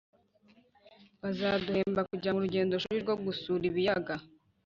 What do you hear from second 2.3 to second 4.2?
mu rugendoshuri rwo gusura ibiyaga